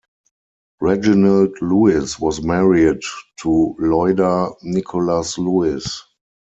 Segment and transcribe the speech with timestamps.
[0.79, 3.01] Reginald Lewis was married
[3.41, 6.01] to Loida Nicolas-Lewis.